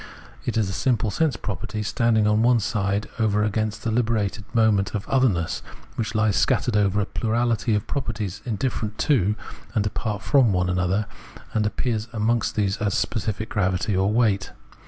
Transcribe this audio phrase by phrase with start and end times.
[0.45, 4.45] It is a simple sense property standing on the one side over against the liberated
[4.51, 5.61] moment of otherness,
[5.95, 9.35] which lies scattered over a plurality of properties indifferent_^to
[9.75, 11.05] and apart Observation of Organic Nature 277 from one another,
[11.53, 14.53] and appears amongst these as specific gravity or weight.